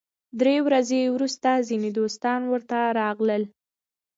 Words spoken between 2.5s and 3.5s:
ورته راغلل.